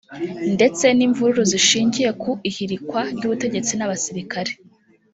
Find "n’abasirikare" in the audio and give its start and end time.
3.75-4.51